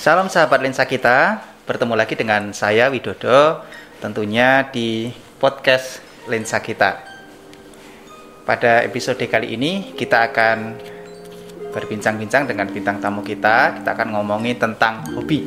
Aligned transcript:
Salam 0.00 0.32
sahabat 0.32 0.64
lensa 0.64 0.88
kita, 0.88 1.44
bertemu 1.68 1.92
lagi 1.92 2.16
dengan 2.16 2.56
saya 2.56 2.88
Widodo, 2.88 3.60
tentunya 4.00 4.64
di 4.72 5.12
podcast 5.36 6.00
lensa 6.24 6.56
kita. 6.64 7.04
Pada 8.48 8.80
episode 8.80 9.20
kali 9.28 9.60
ini 9.60 9.92
kita 9.92 10.32
akan 10.32 10.80
berbincang-bincang 11.76 12.48
dengan 12.48 12.72
bintang 12.72 12.96
tamu 12.96 13.20
kita. 13.20 13.76
Kita 13.76 13.92
akan 13.92 14.16
ngomongin 14.16 14.56
tentang 14.56 15.04
hobi. 15.12 15.44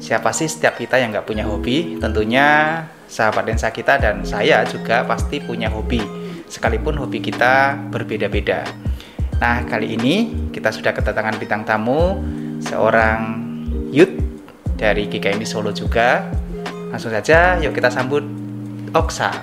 Siapa 0.00 0.32
sih 0.32 0.48
setiap 0.48 0.80
kita 0.80 0.96
yang 0.96 1.12
nggak 1.12 1.28
punya 1.28 1.44
hobi? 1.44 2.00
Tentunya 2.00 2.80
sahabat 3.12 3.44
lensa 3.44 3.68
kita 3.68 4.00
dan 4.00 4.24
saya 4.24 4.64
juga 4.64 5.04
pasti 5.04 5.36
punya 5.36 5.68
hobi. 5.68 6.00
Sekalipun 6.48 6.96
hobi 6.96 7.20
kita 7.20 7.76
berbeda-beda. 7.92 8.64
Nah, 9.36 9.68
kali 9.68 10.00
ini 10.00 10.48
kita 10.48 10.72
sudah 10.72 10.96
kedatangan 10.96 11.36
bintang 11.36 11.68
tamu 11.68 12.24
seorang 12.64 13.49
youth 13.90 14.12
dari 14.78 15.06
GKMI 15.06 15.46
Solo 15.46 15.70
juga. 15.74 16.26
Langsung 16.90 17.14
saja, 17.14 17.58
yuk 17.62 17.70
kita 17.74 17.90
sambut 17.90 18.24
Oksal. 18.90 19.34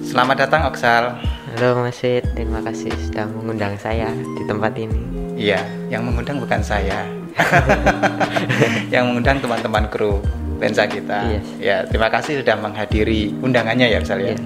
Selamat 0.00 0.48
datang 0.48 0.64
Oksal. 0.68 1.20
Halo 1.52 1.84
Mas 1.84 2.00
Wid, 2.00 2.24
terima 2.32 2.64
kasih 2.64 2.88
sudah 3.08 3.28
mengundang 3.28 3.76
saya 3.76 4.08
di 4.12 4.42
tempat 4.48 4.72
ini. 4.78 5.00
Iya, 5.36 5.60
yang 5.92 6.06
mengundang 6.08 6.40
bukan 6.40 6.64
saya. 6.64 7.04
yang 8.94 9.12
mengundang 9.12 9.38
teman-teman 9.38 9.86
kru 9.92 10.24
lensa 10.58 10.88
kita. 10.88 11.28
Yes. 11.28 11.46
Ya, 11.60 11.76
terima 11.86 12.08
kasih 12.10 12.40
sudah 12.42 12.56
menghadiri 12.58 13.36
undangannya 13.44 13.90
ya 13.90 13.98
Oksal 14.00 14.20
ya. 14.22 14.32
Iya. 14.32 14.38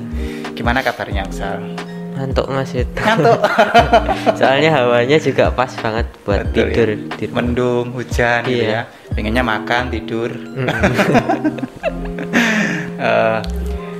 Gimana 0.52 0.82
kabarnya 0.82 1.24
Oksal? 1.30 1.62
Ngantuk 2.22 2.46
Mas 2.48 2.70
Wid. 2.70 2.86
Ngantuk. 2.94 3.40
Soalnya 4.38 4.70
hawanya 4.72 5.18
juga 5.18 5.50
pas 5.50 5.74
banget 5.74 6.06
buat 6.22 6.46
Betul, 6.46 6.70
tidur 6.70 6.86
ya. 6.86 6.94
rumah. 6.94 7.34
Mendung, 7.34 7.86
hujan 7.90 8.40
gitu 8.46 8.62
Iya. 8.62 8.86
ya. 8.86 9.10
Pengennya 9.10 9.42
makan, 9.42 9.82
tidur. 9.90 10.30
Mm. 10.30 10.68
Eh, 13.02 13.40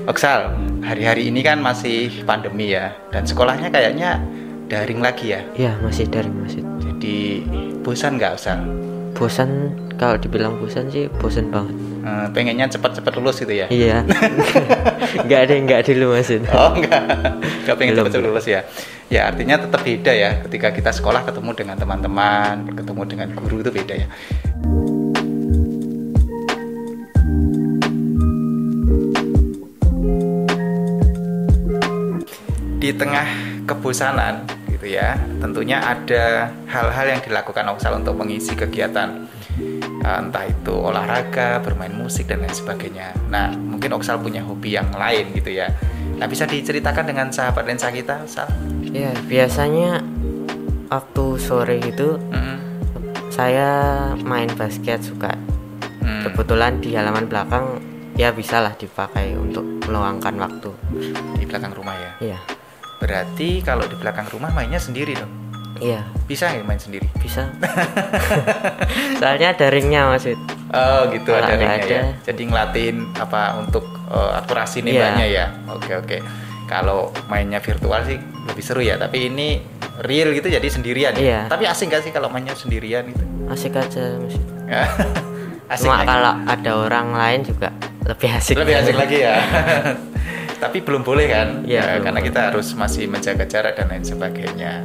Oksal, 0.07 0.55
hari-hari 0.79 1.27
ini 1.27 1.43
kan 1.43 1.59
masih 1.59 2.23
pandemi 2.23 2.71
ya, 2.71 2.95
dan 3.11 3.27
sekolahnya 3.27 3.67
kayaknya 3.67 4.23
daring 4.67 5.03
lagi 5.03 5.35
ya. 5.35 5.43
Iya 5.59 5.75
masih 5.83 6.07
dari 6.07 6.31
Mas 6.31 6.55
Wid. 6.55 6.63
Jadi 6.79 7.43
bosan 7.83 8.15
nggak 8.15 8.39
Oksal? 8.39 8.63
Bosan 9.13 9.75
kalau 9.99 10.15
dibilang 10.17 10.55
bosan 10.59 10.87
sih 10.87 11.11
bosan 11.19 11.51
banget. 11.51 11.75
Eh, 12.03 12.27
pengennya 12.35 12.67
cepat-cepat 12.67 13.15
lulus 13.15 13.39
gitu 13.39 13.55
ya? 13.55 13.71
Iya. 13.71 14.03
Enggak 15.23 15.41
ada 15.47 15.55
enggak 15.55 15.81
dulu 15.87 16.19
Mas 16.19 16.27
Wid. 16.27 16.43
Oh 16.51 16.75
enggak, 16.75 17.03
enggak 17.63 17.77
pengen 17.79 17.93
Belum, 17.95 18.07
cepat 18.11 18.19
belum. 18.19 18.27
lulus 18.35 18.47
ya. 18.51 18.61
Ya 19.07 19.31
artinya 19.31 19.55
tetap 19.63 19.87
beda 19.87 20.11
ya. 20.11 20.31
Ketika 20.43 20.75
kita 20.75 20.91
sekolah 20.91 21.23
ketemu 21.23 21.51
dengan 21.55 21.77
teman-teman, 21.79 22.75
ketemu 22.75 23.03
dengan 23.07 23.29
guru 23.39 23.63
itu 23.63 23.71
beda 23.71 23.95
ya. 23.95 24.07
Di 32.83 32.91
tengah 32.91 33.27
kebosanan 33.63 34.43
gitu 34.67 34.91
ya, 34.91 35.15
tentunya 35.39 35.79
ada 35.79 36.51
hal-hal 36.67 37.07
yang 37.15 37.21
dilakukan 37.23 37.63
Oksal 37.71 38.03
untuk 38.03 38.19
mengisi 38.19 38.59
kegiatan 38.59 39.31
entah 40.21 40.45
itu 40.45 40.75
olahraga, 40.75 41.63
bermain 41.63 41.95
musik 41.95 42.29
dan 42.29 42.45
lain 42.45 42.53
sebagainya. 42.53 43.15
Nah, 43.33 43.55
mungkin 43.55 43.95
Oksal 43.97 44.21
punya 44.21 44.45
hobi 44.45 44.77
yang 44.77 44.91
lain 44.93 45.33
gitu 45.33 45.55
ya. 45.55 45.73
Nah, 46.19 46.29
bisa 46.29 46.45
diceritakan 46.45 47.09
dengan 47.09 47.33
sahabat 47.33 47.65
lensa 47.65 47.89
kita, 47.89 48.21
Oksal? 48.27 48.51
Iya 48.93 49.17
biasanya 49.25 50.05
waktu 50.93 51.25
sore 51.41 51.81
itu 51.81 52.21
Mm-mm. 52.21 52.57
saya 53.33 53.69
main 54.21 54.53
basket 54.53 55.01
suka. 55.01 55.33
Hmm. 56.05 56.29
Kebetulan 56.29 56.85
di 56.85 56.93
halaman 56.93 57.25
belakang 57.25 57.81
ya 58.21 58.29
bisalah 58.37 58.77
dipakai 58.77 59.33
untuk 59.33 59.65
meluangkan 59.89 60.37
waktu. 60.37 60.71
Di 61.41 61.45
belakang 61.49 61.73
rumah 61.73 61.97
ya. 61.97 62.13
Iya. 62.21 62.39
Berarti 63.01 63.65
kalau 63.65 63.89
di 63.89 63.97
belakang 63.97 64.29
rumah 64.29 64.53
mainnya 64.53 64.79
sendiri 64.79 65.17
dong. 65.17 65.42
Iya, 65.79 66.01
Bisa 66.25 66.49
nggak 66.49 66.65
main 66.65 66.77
sendiri? 66.77 67.07
bisa. 67.17 67.49
Soalnya 69.21 69.49
ada 69.53 69.67
ringnya 69.69 70.07
Mas 70.07 70.25
Wid. 70.25 70.39
Oh, 70.69 71.09
gitu 71.09 71.31
Kalau 71.31 71.45
ada 71.45 71.57
ya. 71.57 71.77
ada. 71.77 71.99
Jadi 72.23 72.43
ngelatin 72.45 72.97
apa 73.15 73.41
untuk 73.59 73.85
eh, 74.07 74.31
akurasi 74.37 74.81
Iya. 74.81 74.87
nembaknya 74.87 75.27
ya. 75.27 75.47
Oke, 75.69 75.93
oke. 75.95 76.17
Kalau 76.65 76.99
mainnya 77.27 77.59
virtual 77.59 78.01
sih 78.03 78.17
lebih 78.43 78.61
seru 78.61 78.81
ya, 78.81 78.97
tapi 78.97 79.29
ini 79.29 79.61
real 80.01 80.33
gitu 80.33 80.49
jadi 80.49 80.65
sendirian. 80.65 81.13
ya? 81.15 81.21
Iya. 81.21 81.41
Tapi 81.47 81.65
asing 81.65 81.89
gak 81.89 82.03
sih 82.03 82.11
kalau 82.11 82.29
mainnya 82.29 82.53
sendirian 82.53 83.05
gitu? 83.05 83.23
Asik 83.47 83.75
aja 83.75 84.17
Mas 84.19 84.35
Wid. 84.35 84.49
asik 85.73 85.85
Cuma 85.85 85.99
ya? 85.99 86.07
kalau 86.07 86.33
ada 86.47 86.71
orang 86.79 87.09
lain 87.13 87.41
juga 87.43 87.69
lebih 88.03 88.29
asik. 88.31 88.55
lebih 88.55 88.75
asik 88.75 88.93
lagi 88.95 89.19
ya 89.21 89.37
tapi 90.63 90.79
belum 90.79 91.01
boleh 91.01 91.27
kan 91.27 91.49
Iya, 91.63 91.97
Ya, 91.97 91.99
karena 91.99 92.19
boleh. 92.19 92.29
kita 92.29 92.41
harus 92.47 92.69
masih 92.73 93.07
menjaga 93.07 93.45
jarak 93.45 93.75
dan 93.75 93.89
lain 93.89 94.03
sebagainya 94.03 94.85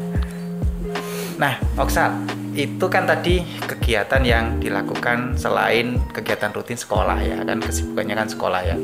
nah 1.37 1.53
Oksal 1.77 2.13
itu 2.57 2.85
kan 2.89 3.05
tadi 3.05 3.45
kegiatan 3.69 4.21
yang 4.25 4.57
dilakukan 4.57 5.37
selain 5.37 6.01
kegiatan 6.09 6.49
rutin 6.49 6.73
sekolah 6.73 7.21
ya 7.21 7.45
kan 7.45 7.61
kesibukannya 7.61 8.15
kan 8.17 8.27
sekolah 8.27 8.61
ya. 8.65 8.77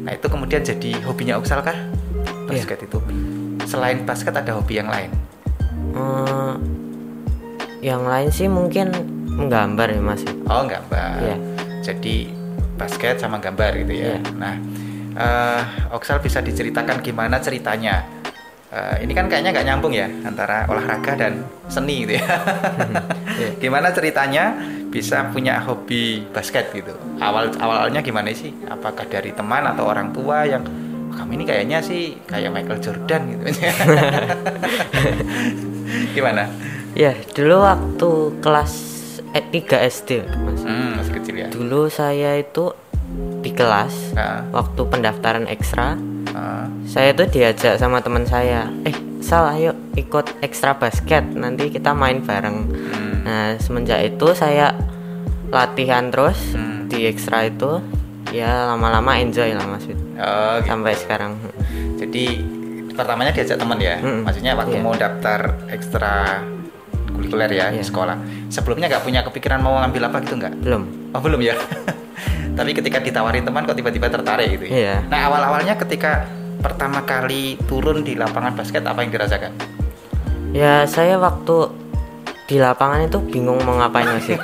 Nah 0.00 0.16
itu 0.16 0.26
kemudian 0.32 0.64
jadi 0.64 0.96
hobinya 1.04 1.36
Oksal 1.36 1.60
kah? 1.60 1.76
Basket 2.48 2.88
itu. 2.88 2.98
Selain 3.68 4.02
basket 4.08 4.32
ada 4.32 4.56
hobi 4.56 4.80
yang 4.80 4.88
lain? 4.88 5.12
Eh, 5.92 6.54
yang 7.84 8.08
lain 8.08 8.32
sih 8.32 8.48
mungkin 8.48 8.88
menggambar 9.28 9.92
ya 9.92 10.00
Mas. 10.00 10.24
Oh 10.48 10.64
gambar. 10.64 11.20
Iya. 11.20 11.36
jadi 11.80 12.28
basket 12.76 13.20
sama 13.20 13.40
gambar 13.40 13.72
gitu 13.84 13.92
ya. 13.92 14.16
Iya. 14.16 14.18
nah 14.36 14.54
eh, 15.16 15.62
Oksal 15.92 16.24
bisa 16.24 16.40
diceritakan 16.40 17.04
gimana 17.04 17.36
ceritanya 17.40 18.19
Eh, 18.70 19.02
ini 19.02 19.10
kan 19.10 19.26
kayaknya 19.26 19.50
nggak 19.50 19.66
nyambung 19.66 19.90
ya 19.90 20.06
antara 20.22 20.62
olahraga 20.70 21.18
dan 21.18 21.42
seni 21.66 22.06
gitu 22.06 22.22
ya. 22.22 22.26
Gimana 23.62 23.90
ceritanya 23.90 24.54
bisa 24.86 25.26
punya 25.28 25.58
hobi 25.58 26.22
basket 26.30 26.70
gitu? 26.70 26.94
Awal 27.18 27.50
awalnya 27.58 27.98
gimana 27.98 28.30
sih? 28.30 28.54
Apakah 28.70 29.10
dari 29.10 29.34
teman 29.34 29.66
atau 29.66 29.90
orang 29.90 30.14
tua 30.14 30.46
yang 30.46 30.62
"Oh, 31.10 31.14
kamu 31.18 31.42
ini 31.42 31.44
kayaknya 31.46 31.82
sih 31.82 32.14
kayak 32.30 32.54
Michael 32.54 32.78
Jordan 32.78 33.22
gitu? 33.34 33.42
Gimana? 36.14 36.46
Ya, 36.94 37.14
dulu 37.34 37.62
waktu 37.62 38.10
kelas 38.38 38.72
eh, 39.30 39.44
3 39.50 39.82
SD 39.90 40.10
Mas. 40.26 40.62
hmm, 40.62 40.90
masih 40.98 41.12
kecil 41.18 41.34
ya. 41.38 41.48
Dulu 41.50 41.86
saya 41.86 42.38
itu 42.38 42.70
di 43.40 43.50
kelas 43.50 44.14
Nah, 44.14 44.46
waktu 44.52 44.80
pendaftaran 44.86 45.46
ekstra, 45.46 45.94
saya 46.84 47.12
itu 47.12 47.24
diajak 47.28 47.76
sama 47.76 48.00
teman 48.00 48.24
saya, 48.24 48.66
"Eh, 48.84 48.94
Sal, 49.20 49.44
ayo 49.52 49.76
ikut 49.94 50.40
ekstra 50.40 50.74
basket, 50.74 51.22
nanti 51.32 51.68
kita 51.68 51.92
main 51.92 52.20
bareng." 52.20 52.58
Hmm. 52.66 53.14
Nah, 53.22 53.46
semenjak 53.56 54.00
itu 54.02 54.32
saya 54.32 54.72
latihan 55.50 56.08
terus 56.08 56.56
Hmm. 56.56 56.88
di 56.88 57.04
ekstra 57.04 57.44
itu, 57.44 57.82
ya 58.30 58.70
lama-lama 58.70 59.18
enjoy 59.18 59.52
lah 59.52 59.66
Mas. 59.66 59.84
Oh, 59.84 59.90
gitu. 59.90 60.02
Sampai 60.66 60.94
sekarang. 60.94 61.36
Jadi 61.98 62.40
pertamanya 62.90 63.32
diajak 63.32 63.56
teman 63.56 63.78
ya, 63.78 63.96
Mm-mm. 63.98 64.24
maksudnya 64.24 64.52
waktu 64.52 64.76
Iya. 64.76 64.82
mau 64.82 64.92
daftar 64.92 65.40
ekstra 65.68 66.42
kulikuler 67.20 67.50
ya 67.52 67.68
Iya. 67.68 67.84
sekolah. 67.84 68.16
Sebelumnya 68.48 68.88
nggak 68.88 69.04
punya 69.04 69.20
kepikiran 69.20 69.60
mau 69.60 69.76
ngambil 69.78 70.08
apa 70.08 70.16
gitu 70.24 70.34
nggak? 70.34 70.52
Belum. 70.58 70.82
Oh 71.12 71.20
belum 71.20 71.38
ya. 71.38 71.54
Tapi 72.58 72.70
ketika 72.72 72.98
ditawarin 72.98 73.44
teman 73.44 73.62
kok 73.62 73.74
tiba-tiba 73.74 74.06
tertarik 74.08 74.46
gitu 74.50 74.64
ya. 74.66 74.70
Iya. 74.72 74.94
Nah 75.06 75.18
awal-awalnya 75.28 75.74
ketika 75.78 76.24
pertama 76.60 77.04
kali 77.04 77.56
turun 77.64 78.00
di 78.00 78.16
lapangan 78.16 78.52
basket 78.52 78.82
apa 78.82 79.00
yang 79.00 79.10
dirasakan? 79.10 79.52
Ya, 80.50 80.82
saya 80.84 81.14
waktu 81.16 81.70
di 82.44 82.58
lapangan 82.58 83.06
itu 83.06 83.22
bingung 83.22 83.62
mau 83.62 83.78
ngapain 83.78 84.10
Wid. 84.10 84.34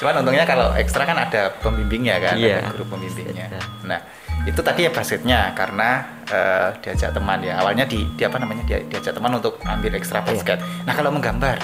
Cuman 0.00 0.14
untungnya 0.24 0.44
kalau 0.44 0.72
ekstra 0.74 1.04
kan 1.04 1.20
ada 1.20 1.52
pembimbingnya 1.60 2.16
kan, 2.18 2.34
Iya. 2.34 2.64
ada 2.64 2.72
guru 2.72 2.84
pembimbingnya. 2.88 3.52
Ada. 3.52 3.60
Nah 3.84 4.00
itu 4.44 4.60
tadi 4.60 4.84
ya 4.84 4.90
basketnya 4.90 5.52
karena 5.52 6.13
eh, 6.26 6.68
diajak 6.80 7.10
teman 7.10 7.40
ya. 7.40 7.58
Awalnya 7.58 7.84
di, 7.84 8.04
di 8.10 8.22
apa 8.22 8.36
namanya 8.36 8.64
dia 8.64 8.78
diajak 8.80 9.12
teman 9.12 9.34
untuk 9.34 9.60
ambil 9.60 9.92
ekstra 9.94 10.20
Iya. 10.20 10.26
basket. 10.26 10.58
Nah 10.84 10.92
kalau 10.92 11.10
menggambar, 11.10 11.58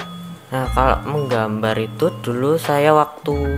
Nah, 0.51 0.67
kalau 0.67 0.99
menggambar 1.07 1.79
itu 1.79 2.11
dulu 2.19 2.59
saya 2.59 2.91
waktu 2.91 3.55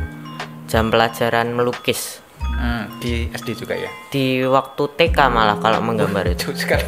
jam 0.65 0.87
pelajaran 0.87 1.49
melukis. 1.49 2.21
hmm, 2.37 3.01
di 3.01 3.33
SD 3.33 3.57
juga 3.57 3.73
ya. 3.73 3.89
Di 4.07 4.45
waktu 4.45 4.83
TK 4.93 5.17
malah 5.25 5.57
kalau 5.57 5.81
menggambar 5.81 6.29
itu. 6.29 6.53
Sekali. 6.53 6.85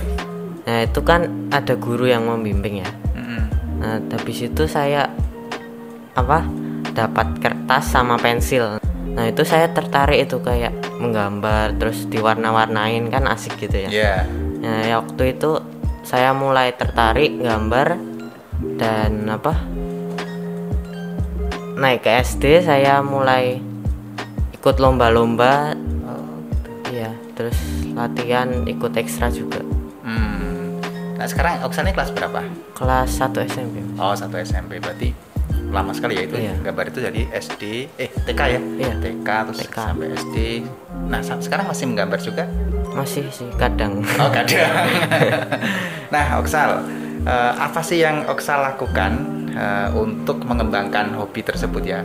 Nah, 0.61 0.85
itu 0.85 1.01
kan 1.01 1.49
ada 1.49 1.73
guru 1.73 2.05
yang 2.05 2.29
membimbing 2.29 2.81
ya. 2.81 2.89
Mm-mm. 3.13 3.43
Nah, 3.81 3.97
habis 4.13 4.45
itu 4.45 4.65
saya 4.65 5.09
apa? 6.13 6.45
dapat 6.95 7.27
kertas 7.37 7.91
sama 7.91 8.15
pensil. 8.15 8.79
Nah, 9.05 9.29
itu 9.29 9.45
saya 9.45 9.69
tertarik 9.69 10.25
itu 10.25 10.41
kayak 10.41 10.73
menggambar 10.97 11.77
terus 11.77 12.09
diwarna-warnain 12.09 13.05
kan 13.07 13.29
asik 13.29 13.61
gitu 13.61 13.85
ya. 13.85 13.89
Iya. 13.89 14.15
Nah, 14.59 14.79
ya 14.81 14.95
waktu 14.99 15.37
itu 15.37 15.61
saya 16.01 16.33
mulai 16.33 16.73
tertarik 16.73 17.37
gambar 17.37 17.97
dan 18.77 19.25
apa 19.27 19.53
naik 21.75 22.01
ke 22.01 22.11
SD 22.23 22.63
saya 22.63 23.03
mulai 23.03 23.59
ikut 24.55 24.79
lomba-lomba 24.79 25.75
Oh, 26.05 26.39
iya 26.87 27.11
terus 27.33 27.57
latihan 27.91 28.63
ikut 28.65 28.95
ekstra 28.95 29.27
juga 29.27 29.59
Hmm. 30.05 30.77
Nah 31.17 31.25
sekarang 31.25 31.65
Oksal 31.65 31.83
ini 31.83 31.97
kelas 31.97 32.13
berapa? 32.13 32.45
kelas 32.71 33.09
1 33.17 33.33
SMP 33.43 33.81
Oh 33.97 34.13
satu 34.13 34.37
SMP 34.37 34.77
berarti 34.77 35.09
lama 35.75 35.91
sekali 35.91 36.15
ya 36.15 36.23
itu 36.23 36.35
Iya. 36.39 36.55
gambar 36.63 36.85
itu 36.87 36.99
jadi 37.03 37.21
SD 37.35 37.63
eh 37.99 38.07
TK 38.07 38.41
ya? 38.47 38.59
Iya. 38.63 38.93
TK 39.03 39.29
terus 39.51 39.59
TK. 39.67 39.77
sampai 39.77 40.07
SD 40.15 40.37
nah 41.11 41.19
sekarang 41.19 41.65
masih 41.67 41.85
menggambar 41.91 42.19
juga? 42.23 42.47
Masih 42.95 43.27
sih 43.27 43.51
kadang. 43.59 43.99
Oh 44.15 44.31
kadang. 44.31 44.71
Nah 46.13 46.39
Oksal 46.39 46.79
eh, 47.27 47.53
apa 47.59 47.83
sih 47.83 47.99
yang 47.99 48.23
Oksal 48.31 48.63
lakukan 48.63 49.11
eh, 49.51 49.89
untuk 49.91 50.39
mengembangkan 50.47 51.11
hobi 51.19 51.43
tersebut 51.43 51.83
ya? 51.83 51.99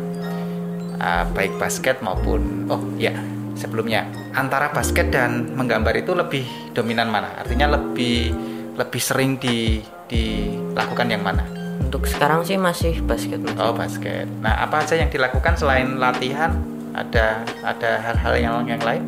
Eh, 0.98 1.24
baik 1.30 1.54
basket 1.62 2.02
maupun 2.02 2.66
oh 2.66 2.82
ya 2.98 3.14
sebelumnya. 3.54 4.10
Antara 4.34 4.74
basket 4.74 5.14
dan 5.14 5.54
menggambar 5.54 5.94
itu 5.94 6.10
lebih 6.18 6.42
dominan 6.74 7.06
mana? 7.06 7.38
Artinya 7.38 7.78
lebih 7.78 8.34
lebih 8.74 9.02
sering 9.02 9.38
di 9.38 9.78
dilakukan 10.10 11.06
yang 11.06 11.22
mana 11.22 11.59
untuk 11.80 12.04
sekarang 12.04 12.42
sih 12.42 12.54
masih 12.54 13.00
basket. 13.00 13.40
Oh 13.56 13.72
basket. 13.72 14.28
Nah 14.38 14.60
apa 14.60 14.80
aja 14.80 14.94
yang 14.94 15.08
dilakukan 15.08 15.54
selain 15.54 15.96
latihan? 15.96 16.54
Ada 16.90 17.40
ada 17.62 17.90
hal-hal 18.00 18.34
yang 18.36 18.54
yang 18.66 18.80
lain? 18.80 19.02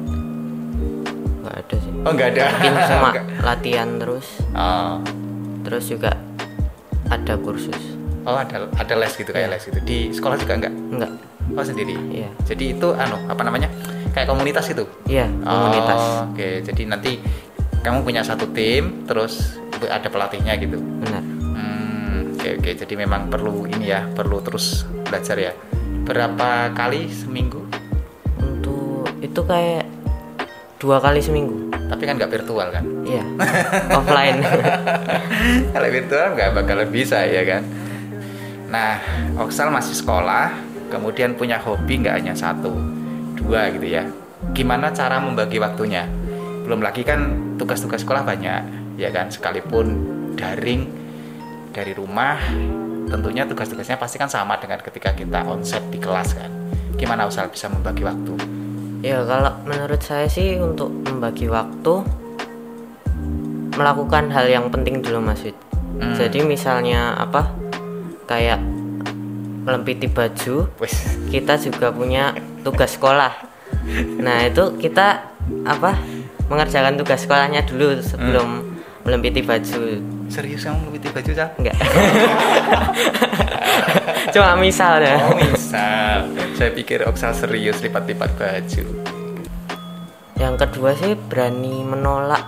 nggak 1.42 1.56
ada 1.58 1.74
sih 1.76 1.90
Oh 2.00 2.12
nggak 2.12 2.28
ada. 2.32 2.42
mungkin 2.48 2.72
cuma 2.88 3.08
Nggak. 3.10 3.26
latihan 3.42 3.88
terus 3.98 4.26
Oh, 4.52 5.02
terus 5.60 5.84
juga 5.86 6.14
ada 7.08 7.34
kursus 7.36 7.82
oh 8.22 8.38
ada 8.38 8.70
ada 8.72 8.94
les 8.94 9.10
gitu 9.10 9.26
kayak 9.26 9.50
Iya. 9.50 9.52
les 9.52 9.62
gitu 9.64 9.78
di 9.82 9.98
sekolah 10.08 10.38
juga 10.38 10.54
enggak? 10.54 10.74
enggak 10.88 11.12
Oh 11.52 11.66
sendiri. 11.66 11.98
iya 12.08 12.30
Jadi 12.46 12.72
itu 12.72 12.94
anu 12.94 13.18
apa 13.26 13.42
namanya? 13.42 13.66
Kayak 14.14 14.30
komunitas 14.30 14.70
itu. 14.70 14.86
iya 15.04 15.26
komunitas 15.36 16.00
Oh, 16.00 16.30
Oke. 16.30 16.62
Jadi 16.62 16.82
nanti 16.86 17.18
kamu 17.82 18.06
punya 18.06 18.22
satu 18.22 18.46
tim, 18.48 19.02
terus 19.04 19.58
ada 19.82 20.06
pelatihnya 20.06 20.54
gitu. 20.54 20.78
benar 20.78 21.18
oke 22.42 22.58
oke. 22.58 22.70
Jadi 22.74 22.94
memang 22.98 23.30
perlu 23.30 23.70
ini 23.70 23.94
ya, 23.94 24.02
perlu 24.10 24.42
terus 24.42 24.82
belajar 25.06 25.38
ya. 25.38 25.52
Berapa 26.02 26.74
kali 26.74 27.06
seminggu? 27.06 27.62
untuk 28.42 29.06
itu 29.22 29.40
kayak 29.46 29.86
dua 30.82 30.98
kali 30.98 31.22
seminggu 31.22 31.70
Tapi 31.70 32.02
kan 32.08 32.18
nggak 32.18 32.32
virtual 32.32 32.68
kan? 32.74 32.84
iya 33.06 33.22
offline 33.98 34.42
Kalau 35.72 35.88
virtual 35.92 36.26
nggak 36.34 36.50
bakalan 36.56 36.88
bisa 36.90 37.22
ya 37.22 37.42
kan. 37.46 37.62
Nah, 38.72 38.96
Oksal 39.36 39.68
masih 39.68 39.92
sekolah, 39.92 40.48
kemudian 40.88 41.36
punya 41.36 41.60
hobi 41.60 42.00
nggak 42.00 42.24
hanya 42.24 42.32
satu, 42.32 42.72
dua 43.36 43.68
gitu 43.68 43.84
ya. 43.84 44.08
Gimana 44.56 44.88
cara 44.96 45.20
membagi 45.20 45.60
waktunya? 45.60 46.08
Belum 46.64 46.80
lagi 46.80 47.04
kan 47.04 47.52
tugas-tugas 47.60 48.00
sekolah 48.00 48.24
banyak, 48.24 48.96
ya 48.96 49.12
kan. 49.12 49.28
Sekalipun 49.28 49.86
daring 50.40 50.88
dari 51.72 51.96
rumah, 51.96 52.38
tentunya 53.08 53.48
tugas-tugasnya 53.48 53.96
pasti 53.96 54.20
kan 54.20 54.28
sama 54.28 54.60
dengan 54.60 54.78
ketika 54.84 55.16
kita 55.16 55.42
onset 55.48 55.82
di 55.88 55.98
kelas 55.98 56.36
kan. 56.36 56.52
Gimana 57.00 57.26
Oksal 57.26 57.50
bisa 57.50 57.66
membagi 57.72 58.04
waktu? 58.06 58.62
ya 59.02 59.18
kalau 59.26 59.50
menurut 59.66 59.98
saya 59.98 60.30
sih 60.30 60.62
untuk 60.62 60.88
membagi 60.94 61.50
waktu 61.50 62.06
melakukan 63.74 64.30
hal 64.30 64.46
yang 64.46 64.70
penting 64.70 65.02
dulu 65.02 65.18
mas 65.18 65.42
Wid. 65.42 65.58
Hmm. 65.98 66.14
jadi 66.14 66.46
misalnya 66.46 67.18
apa 67.18 67.50
kayak 68.30 68.62
melempiti 69.66 70.06
baju 70.06 70.70
kita 71.34 71.58
juga 71.58 71.90
punya 71.90 72.32
tugas 72.62 72.94
sekolah 72.94 73.34
nah 74.22 74.46
itu 74.46 74.78
kita 74.78 75.34
apa 75.66 75.98
mengerjakan 76.46 76.94
tugas 76.94 77.26
sekolahnya 77.26 77.66
dulu 77.66 77.98
sebelum 77.98 78.78
melempiti 79.02 79.42
baju 79.42 79.98
serius 80.32 80.64
kamu 80.64 80.88
lebih 80.88 81.12
baju 81.12 81.30
Sal? 81.30 81.48
enggak 81.60 81.76
cuma 84.32 84.56
misal 84.56 84.96
ya 84.98 85.20
Oh 85.28 85.36
misal, 85.36 86.24
saya 86.56 86.70
pikir 86.72 87.04
Oksal 87.04 87.36
serius 87.36 87.84
lipat-lipat 87.84 88.30
baju. 88.32 88.84
yang 90.34 90.56
kedua 90.56 90.96
sih 90.96 91.12
berani 91.14 91.84
menolak 91.84 92.42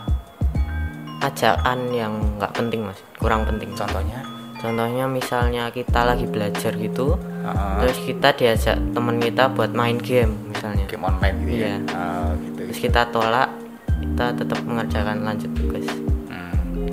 ajakan 1.20 1.88
yang 1.88 2.12
nggak 2.36 2.52
penting 2.52 2.82
mas 2.82 2.98
kurang 3.16 3.44
penting 3.44 3.72
Contohnya? 3.72 4.20
contohnya 4.56 5.04
misalnya 5.04 5.69
kita 5.69 6.02
lagi 6.02 6.25
belajar 6.25 6.72
gitu 6.72 7.20
uh, 7.44 7.78
terus 7.78 7.98
kita 8.00 8.32
diajak 8.32 8.76
teman 8.96 9.16
kita 9.19 9.48
buat 9.48 9.70
main 9.70 10.00
game 10.00 10.32
misalnya 10.48 10.84
game 10.88 11.04
online 11.04 11.36
gitu 11.44 11.54
ya? 11.54 11.69
Iya. 11.69 11.76
Oh, 11.92 12.28
gitu. 12.40 12.60
terus 12.64 12.78
kita 12.81 13.00
tolak 13.12 13.48
kita 14.00 14.25
tetap 14.34 14.58
mengerjakan 14.64 15.16
lanjut 15.20 15.50
tugas 15.52 15.84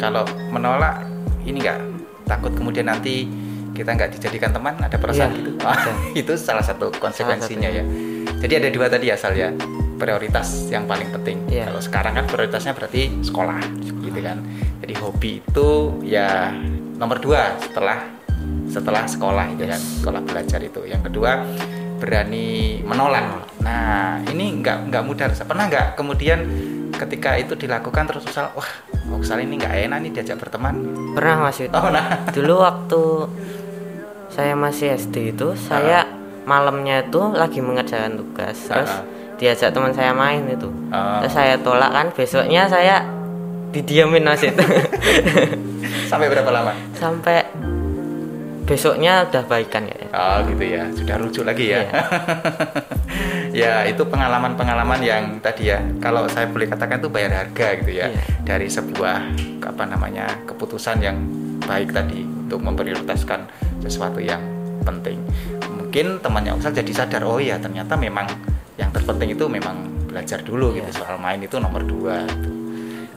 Kalau 0.01 0.25
menolak, 0.49 1.05
ini 1.45 1.61
nggak 1.61 1.79
takut 2.25 2.49
kemudian 2.57 2.89
nanti 2.89 3.29
kita 3.77 3.93
nggak 3.93 4.17
dijadikan 4.17 4.49
teman? 4.49 4.73
Ada 4.81 4.97
perasaan 4.97 5.29
Iya, 5.29 5.37
gitu? 5.37 5.51
ada. 5.61 5.91
itu 6.25 6.33
salah 6.41 6.65
satu 6.65 6.89
konsekuensinya 6.97 7.69
Salah 7.69 7.85
ya. 7.85 8.33
Jadi 8.41 8.53
ada 8.57 8.69
dua 8.73 8.89
tadi 8.89 9.13
asal 9.13 9.37
ya 9.37 9.53
prioritas 10.01 10.65
yang 10.73 10.89
paling 10.89 11.13
penting. 11.13 11.45
Iya. 11.45 11.69
Kalau 11.69 11.81
sekarang 11.85 12.13
kan 12.17 12.25
prioritasnya 12.25 12.73
berarti 12.73 13.21
sekolah, 13.21 13.61
gitu 14.01 14.19
kan. 14.25 14.41
Jadi 14.81 14.93
hobi 14.97 15.31
itu 15.45 15.69
ya 16.01 16.49
nomor 16.97 17.21
dua 17.21 17.53
setelah 17.61 18.01
setelah 18.65 19.05
sekolah 19.05 19.53
itu 19.53 19.69
kan 19.69 19.77
sekolah 19.77 20.21
belajar 20.25 20.59
itu. 20.65 20.81
Yang 20.89 21.13
kedua 21.13 21.45
berani 22.01 22.81
menolak. 22.81 23.53
Nah 23.61 24.17
ini 24.25 24.57
nggak 24.65 24.89
nggak 24.89 25.03
mudah. 25.05 25.29
Pernah 25.45 25.69
nggak 25.69 25.87
kemudian 25.93 26.39
ketika 27.01 27.33
itu 27.35 27.53
dilakukan 27.55 28.05
terus 28.05 28.23
usal 28.23 28.53
wah 28.53 28.69
Oksal 29.11 29.39
ini 29.39 29.57
nggak 29.57 29.73
enak 29.85 29.97
nih 29.99 30.11
diajak 30.13 30.37
berteman. 30.37 30.75
pernah 31.11 31.43
mas 31.43 31.57
Wid. 31.57 31.71
Oh 31.71 31.89
nah. 31.89 32.21
dulu 32.29 32.61
waktu 32.61 33.01
saya 34.29 34.53
masih 34.55 34.95
SD 34.95 35.15
itu 35.31 35.51
saya 35.57 36.07
malamnya 36.43 37.03
itu 37.03 37.19
lagi 37.29 37.59
mengerjakan 37.59 38.15
tugas 38.15 38.55
terus 38.61 38.87
Ah. 38.89 39.03
diajak 39.35 39.69
teman 39.69 39.91
saya 39.91 40.11
main 40.11 40.45
itu 40.45 40.69
Oh. 40.89 41.19
terus 41.19 41.33
saya 41.33 41.57
tolak 41.57 41.91
kan 41.91 42.07
besoknya 42.09 42.65
saya 42.65 43.03
didiamin 43.71 44.23
mas 44.23 44.41
itu 44.41 44.61
Sampai 46.07 46.27
berapa 46.27 46.47
lama? 46.49 46.71
sampai 46.93 47.47
besoknya 48.71 49.27
udah 49.27 49.43
baikan 49.43 49.83
ya 49.83 49.97
Oh 50.11 50.37
gitu 50.47 50.63
ya, 50.63 50.83
sudah 50.95 51.15
rujuk 51.19 51.43
lagi 51.43 51.75
ya. 51.75 51.83
Iya. 51.83 52.01
ya 53.63 53.73
itu 53.83 54.03
pengalaman-pengalaman 54.03 54.99
yang 55.03 55.23
tadi 55.39 55.71
ya, 55.71 55.79
kalau 55.99 56.23
saya 56.27 56.47
boleh 56.47 56.67
katakan 56.67 57.03
itu 57.03 57.11
bayar 57.11 57.31
harga 57.35 57.67
gitu 57.83 57.91
ya, 57.91 58.07
Iya. 58.07 58.21
dari 58.47 58.67
sebuah 58.67 59.15
apa 59.61 59.83
namanya 59.83 60.31
keputusan 60.47 61.03
yang 61.03 61.17
baik 61.61 61.91
tadi 61.91 62.23
untuk 62.23 62.63
memprioritaskan 62.63 63.47
sesuatu 63.79 64.23
yang 64.23 64.39
penting. 64.81 65.19
Mungkin 65.67 66.19
temannya 66.19 66.55
Oksal 66.55 66.71
jadi 66.71 66.91
sadar, 66.95 67.27
oh 67.27 67.37
ya 67.37 67.59
ternyata 67.59 67.99
memang 67.99 68.25
yang 68.79 68.89
terpenting 68.89 69.35
itu 69.35 69.45
memang 69.45 69.75
belajar 70.07 70.39
dulu 70.41 70.71
gitu, 70.71 70.87
Iya. 70.87 70.95
soal 70.95 71.19
main 71.19 71.39
itu 71.39 71.59
nomor 71.59 71.83
dua. 71.83 72.23
gitu. 72.27 72.49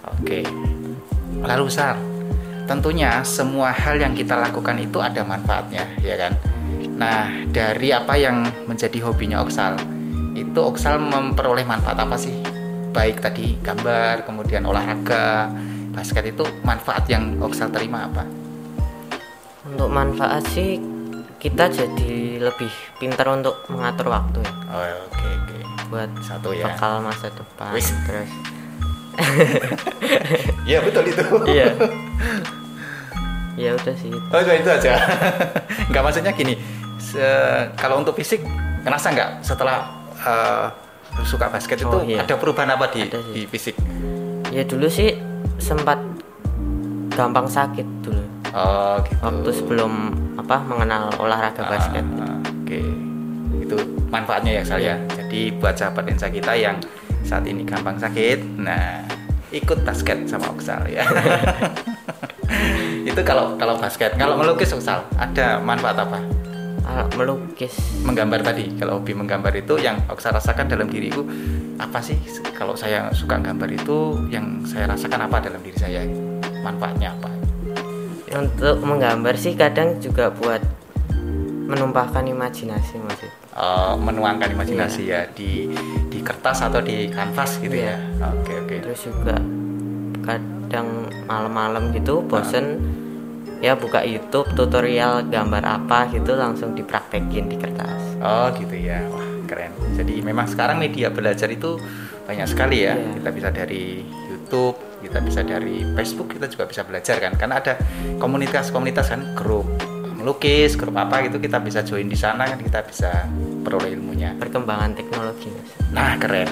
Oke, 0.04 0.46
lalu 1.40 1.66
Sar, 1.66 1.96
tentunya 2.64 3.20
semua 3.22 3.70
hal 3.70 3.96
yang 3.96 4.12
kita 4.12 4.34
lakukan 4.34 4.76
itu 4.78 4.98
ada 4.98 5.20
manfaatnya, 5.22 5.84
ya 6.00 6.16
kan? 6.16 6.32
Nah, 6.94 7.28
dari 7.50 7.90
apa 7.90 8.14
yang 8.14 8.42
menjadi 8.64 9.02
hobinya 9.02 9.42
Oksal, 9.42 9.76
itu 10.32 10.58
Oksal 10.58 10.98
memperoleh 10.98 11.66
manfaat 11.66 11.98
apa 11.98 12.14
sih? 12.14 12.34
Baik 12.94 13.18
tadi 13.20 13.58
gambar, 13.58 14.22
kemudian 14.22 14.62
olahraga, 14.62 15.50
basket 15.90 16.30
itu 16.30 16.42
manfaat 16.62 17.06
yang 17.06 17.38
Oksal 17.38 17.70
terima 17.70 18.06
apa? 18.06 18.24
untuk 19.64 19.88
manfaat 19.88 20.44
sih 20.52 20.76
kita 21.40 21.72
jadi 21.72 22.36
lebih 22.36 22.68
pintar 23.00 23.32
untuk 23.32 23.64
mengatur 23.68 24.12
waktu 24.12 24.44
ya 24.44 24.52
Oh, 24.68 25.08
oke 25.08 25.24
oke. 25.40 25.58
buat 25.88 26.10
Satu 26.20 26.52
ya. 26.52 26.68
bekal 26.68 27.00
masa 27.00 27.32
depan 27.32 27.72
Wis. 27.72 27.88
terus 28.04 28.28
Iya 30.64 30.78
betul 30.80 31.04
itu. 31.06 31.22
iya 31.46 31.68
ya 33.54 33.70
udah 33.72 33.94
sih 33.94 34.10
Oh 34.10 34.40
cuma 34.40 34.54
itu 34.56 34.66
aja. 34.68 34.92
Nggak 35.90 36.02
maksudnya 36.02 36.32
gini. 36.32 36.54
se- 36.96 37.68
kalau 37.74 38.00
untuk 38.00 38.14
fisik, 38.14 38.42
ngerasa 38.82 39.06
nggak 39.10 39.30
setelah 39.40 39.86
eh, 40.18 40.66
suka 41.22 41.46
basket 41.46 41.78
itu 41.78 41.86
Oh, 41.86 42.02
iya. 42.02 42.22
ada 42.22 42.34
perubahan 42.34 42.70
apa 42.70 42.88
di 42.88 43.06
di 43.30 43.44
fisik? 43.44 43.78
ya 44.48 44.62
dulu 44.62 44.86
sih 44.86 45.14
sempat 45.56 45.98
gampang 47.10 47.46
sakit 47.46 47.86
dulu 48.00 48.22
Oh 48.50 48.98
gitu. 49.00 49.18
waktu 49.20 49.50
sebelum 49.52 49.92
apa 50.36 50.58
mengenal 50.60 51.10
olahraga 51.16 51.62
Ah, 51.62 51.70
basket 51.70 52.06
Oke, 52.56 52.80
itu 53.60 53.76
manfaatnya 54.08 54.58
ya 54.58 54.64
saya. 54.64 54.94
Jadi 55.12 55.54
buat 55.54 55.74
sahabat 55.74 56.06
lensa 56.06 56.26
kita 56.26 56.54
yang 56.54 56.78
saat 57.24 57.48
ini 57.48 57.64
gampang 57.64 57.96
sakit, 57.96 58.60
nah 58.60 59.02
ikut 59.50 59.82
basket 59.82 60.28
sama 60.28 60.52
Oksal 60.52 60.86
ya. 60.86 61.02
itu 63.08 63.20
kalau 63.24 63.56
kalau 63.56 63.80
basket, 63.80 64.14
kalau 64.20 64.36
melukis 64.38 64.70
Oksal 64.70 65.02
ada 65.18 65.58
manfaat 65.58 65.98
apa? 65.98 66.20
kalau 66.84 67.08
melukis 67.16 67.74
menggambar 68.04 68.44
tadi 68.44 68.68
kalau 68.76 69.00
hobi 69.00 69.16
menggambar 69.16 69.50
itu 69.56 69.80
yang 69.80 69.96
saya 70.20 70.36
rasakan 70.36 70.68
dalam 70.68 70.86
diriku 70.86 71.24
apa 71.80 71.98
sih 71.98 72.20
kalau 72.54 72.76
saya 72.76 73.08
suka 73.10 73.40
gambar 73.40 73.66
itu 73.72 74.28
yang 74.28 74.62
saya 74.68 74.86
rasakan 74.92 75.26
apa 75.26 75.42
dalam 75.42 75.60
diri 75.64 75.78
saya 75.80 76.04
manfaatnya 76.60 77.16
apa 77.16 77.30
untuk 78.36 78.84
menggambar 78.84 79.34
sih 79.34 79.56
kadang 79.56 79.96
juga 79.98 80.28
buat 80.28 80.60
menumpahkan 81.64 82.24
imajinasi 82.28 83.00
maksud. 83.00 83.30
Uh, 83.54 83.96
menuangkan 83.96 84.52
imajinasi 84.52 85.08
ya 85.08 85.24
di 85.32 85.70
di 86.10 86.18
kertas 86.20 86.60
atau 86.60 86.84
di 86.84 87.08
kanvas 87.08 87.56
gitu 87.60 87.74
ya? 87.74 87.96
Oke 88.20 88.52
oke. 88.60 88.76
Terus 88.84 89.00
juga 89.08 89.36
kadang 90.24 91.08
malam-malam 91.24 91.92
gitu 91.96 92.24
bosen 92.24 92.80
ya 93.64 93.76
buka 93.76 94.04
YouTube 94.04 94.52
tutorial 94.52 95.24
gambar 95.28 95.64
apa 95.64 96.12
gitu 96.12 96.36
langsung 96.36 96.76
dipraktekin 96.76 97.48
di 97.48 97.56
kertas. 97.56 98.20
Oh 98.20 98.52
gitu 98.52 98.76
ya. 98.76 99.00
Wah 99.08 99.24
keren. 99.48 99.72
Jadi 99.96 100.20
memang 100.20 100.44
sekarang 100.44 100.76
media 100.76 101.08
belajar 101.08 101.48
itu 101.48 101.80
banyak 102.28 102.48
sekali 102.48 102.84
ya. 102.84 102.96
Iya. 102.96 103.20
kita 103.20 103.30
bisa 103.32 103.48
dari 103.48 104.04
YouTube 104.04 104.76
kita 105.04 105.20
bisa 105.20 105.40
dari 105.44 105.84
Facebook 105.96 106.32
kita 106.32 106.48
juga 106.48 106.64
bisa 106.68 106.84
belajar 106.84 107.16
kan? 107.20 107.32
Karena 107.36 107.60
ada 107.60 107.76
komunitas-komunitas 108.20 109.12
kan 109.12 109.36
grup 109.36 109.93
melukis 110.24 110.72
grup 110.74 110.96
apa 110.96 111.20
gitu 111.28 111.36
kita 111.36 111.60
bisa 111.60 111.84
join 111.84 112.08
di 112.08 112.16
sana 112.16 112.48
kan 112.48 112.56
kita 112.56 112.80
bisa 112.80 113.28
peroleh 113.60 113.92
ilmunya. 113.92 114.32
Perkembangan 114.40 114.96
teknologi 114.96 115.52
mas. 115.52 115.68
Nah 115.92 116.16
keren. 116.16 116.48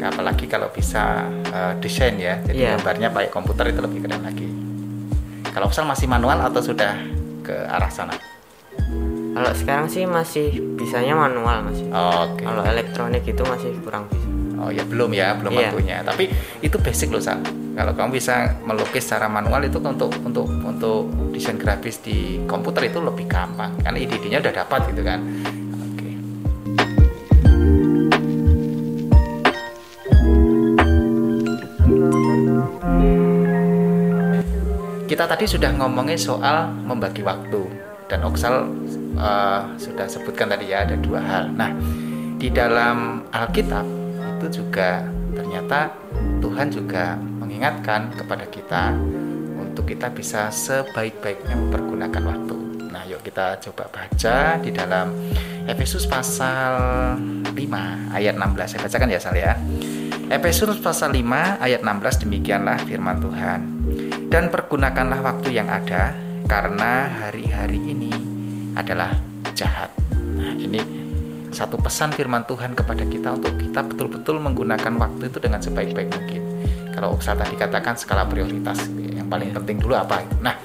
Apalagi 0.00 0.48
kalau 0.48 0.72
bisa 0.72 1.28
eh, 1.52 1.76
desain 1.76 2.16
ya. 2.16 2.40
Jadi 2.40 2.64
Iya. 2.64 2.80
gambarnya 2.80 3.12
pakai 3.12 3.28
komputer 3.28 3.76
itu 3.76 3.84
lebih 3.84 4.08
keren 4.08 4.24
lagi. 4.24 4.48
Kalau 5.52 5.68
misal 5.68 5.84
masih 5.84 6.08
manual 6.08 6.40
atau 6.40 6.64
sudah 6.64 6.96
ke 7.44 7.52
arah 7.68 7.92
sana? 7.92 8.16
Kalau 9.36 9.52
sekarang 9.52 9.92
sih 9.92 10.08
masih 10.08 10.48
bisanya 10.80 11.12
manual 11.12 11.60
mas. 11.60 11.80
Oke. 11.84 12.40
Kalau 12.40 12.64
elektronik 12.64 13.20
itu 13.20 13.44
masih 13.44 13.76
kurang 13.84 14.08
bisa. 14.08 14.24
Oh 14.56 14.72
ya 14.72 14.80
belum 14.88 15.12
ya, 15.12 15.36
belum 15.36 15.52
Iya. 15.52 15.60
waktunya. 15.68 15.96
Tapi 16.00 16.32
itu 16.64 16.76
basic 16.80 17.12
loh 17.12 17.20
Sal. 17.20 17.36
Kalau 17.76 17.92
kamu 17.92 18.16
bisa 18.16 18.56
melukis 18.64 19.04
secara 19.04 19.28
manual 19.28 19.60
itu 19.68 19.76
untuk 19.76 20.08
untuk 20.24 20.48
untuk 20.64 21.12
desain 21.28 21.60
grafis 21.60 22.00
di 22.00 22.40
komputer 22.48 22.88
itu 22.88 23.04
lebih 23.04 23.28
gampang 23.28 23.76
karena 23.84 24.00
ide-idenya 24.00 24.40
udah 24.40 24.54
dapat 24.64 24.80
gitu 24.96 25.04
kan. 25.04 25.20
Kita 35.04 35.28
tadi 35.28 35.44
sudah 35.44 35.70
ngomongin 35.76 36.16
soal 36.16 36.72
membagi 36.72 37.20
waktu 37.20 37.60
dan 38.08 38.24
Oksal 38.24 38.72
eh, 39.20 39.60
sudah 39.76 40.08
sebutkan 40.08 40.48
tadi 40.48 40.72
ya 40.72 40.88
ada 40.88 40.96
dua 40.96 41.20
hal. 41.20 41.52
Nah, 41.52 41.76
di 42.40 42.48
dalam 42.48 43.20
Alkitab 43.28 43.84
itu 44.40 44.64
juga 44.64 45.04
ternyata 45.36 45.92
Tuhan 46.40 46.72
juga 46.72 47.20
mengingatkan 47.56 48.12
kepada 48.12 48.44
kita 48.52 48.92
untuk 49.56 49.88
kita 49.88 50.12
bisa 50.12 50.52
sebaik-baiknya 50.52 51.56
mempergunakan 51.56 52.22
waktu. 52.28 52.56
Nah, 52.92 53.00
yuk 53.08 53.24
kita 53.24 53.56
coba 53.64 53.88
baca 53.88 54.60
di 54.60 54.68
dalam 54.68 55.16
Efesus 55.64 56.04
pasal 56.04 56.76
5 57.16 57.56
ayat 58.12 58.36
16. 58.36 58.76
Saya 58.76 58.80
bacakan 58.84 59.08
ya, 59.08 59.16
Sal 59.24 59.40
ya. 59.40 59.56
Efesus 60.28 60.76
pasal 60.84 61.16
5 61.16 61.56
ayat 61.56 61.80
16 61.80 62.28
demikianlah 62.28 62.76
firman 62.84 63.24
Tuhan. 63.24 63.60
Dan 64.28 64.52
pergunakanlah 64.52 65.24
waktu 65.24 65.56
yang 65.56 65.72
ada 65.72 66.12
karena 66.44 67.08
hari-hari 67.24 67.80
ini 67.80 68.12
adalah 68.76 69.16
jahat. 69.56 69.88
Nah, 70.12 70.52
ini 70.60 70.84
satu 71.56 71.80
pesan 71.80 72.12
firman 72.12 72.44
Tuhan 72.44 72.76
kepada 72.76 73.08
kita 73.08 73.32
untuk 73.32 73.56
kita 73.56 73.80
betul-betul 73.80 74.44
menggunakan 74.44 74.92
waktu 75.00 75.32
itu 75.32 75.40
dengan 75.40 75.64
sebaik-baik 75.64 76.12
mungkin. 76.12 76.45
Kalau 76.96 77.12
Oksal 77.12 77.36
tadi 77.36 77.54
katakan 77.54 77.92
skala 77.94 78.24
prioritas, 78.24 78.88
yang 78.88 79.28
paling 79.28 79.52
penting 79.52 79.76
dulu 79.76 79.92
apa. 79.92 80.24
Nah, 80.40 80.56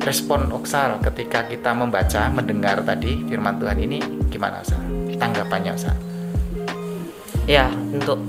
respon 0.00 0.48
Oksal 0.48 0.96
ketika 1.04 1.44
kita 1.44 1.70
membaca, 1.70 2.26
mendengar 2.26 2.80
tadi 2.80 3.20
firman 3.22 3.60
Tuhan 3.60 3.76
ini 3.78 4.00
gimana 4.26 4.58
Oksal? 4.58 4.80
Tanggapannya 5.14 5.72
Oksal? 5.72 5.96
ya 7.42 7.66
untuk 7.90 8.22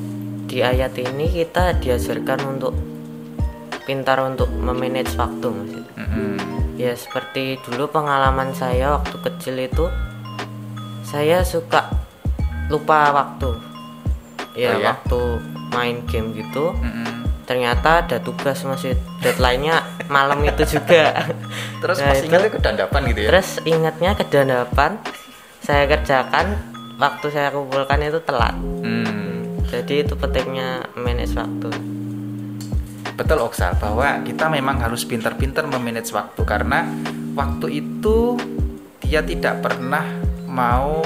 di 0.50 0.60
ayat 0.60 0.98
ini 0.98 1.30
kita 1.30 1.78
diajarkan 1.78 2.50
untuk 2.50 2.74
pintar 3.86 4.18
untuk 4.26 4.50
memanage 4.50 5.14
waktu 5.14 5.54
mas 5.54 5.70
Mm-mm. 5.94 6.34
ya 6.76 6.98
seperti 6.98 7.62
dulu 7.62 7.94
pengalaman 7.94 8.58
saya 8.58 8.98
waktu 8.98 9.14
kecil 9.22 9.56
itu 9.62 9.86
saya 11.06 11.46
suka 11.46 11.94
lupa 12.74 13.14
waktu 13.14 13.54
ya 14.58 14.74
Oh, 14.74 14.82
ya? 14.82 14.86
waktu 14.90 15.20
main 15.74 16.06
game 16.06 16.32
gitu 16.32 16.72
Mm-mm. 16.72 17.26
ternyata 17.44 18.02
ada 18.02 18.18
tugas 18.18 18.62
masih 18.62 18.94
deadline-nya 19.20 19.82
malam 20.08 20.40
itu 20.42 20.64
juga 20.70 21.26
Terus 21.84 21.98
Nah, 21.98 22.08
pas 22.08 22.16
itu- 22.16 22.28
ingat 22.28 22.42
itu 22.42 22.52
kedandapan 22.54 23.02
gitu 23.10 23.20
ya? 23.20 23.30
terus 23.30 23.50
ingatnya 23.64 24.12
kedandapan 24.14 24.92
saya 25.60 25.84
kerjakan 25.86 26.46
waktu 26.96 27.26
saya 27.28 27.50
kumpulkan 27.50 28.00
itu 28.02 28.20
telat 28.22 28.56
Hmm. 28.56 29.60
jadi 29.66 30.04
itu 30.04 30.14
pentingnya 30.14 30.70
manage 30.94 31.34
waktu 31.34 31.68
Betul 33.14 33.40
Oksal 33.42 33.78
bahwa 33.78 34.22
kita 34.22 34.48
memang 34.48 34.80
harus 34.80 35.04
pintar-pintar 35.04 35.66
memanage 35.66 36.10
waktu 36.10 36.42
karena 36.44 36.82
waktu 37.34 37.80
itu 37.80 38.42
dia 39.00 39.22
tidak 39.22 39.62
pernah 39.62 40.02
mau 40.44 41.06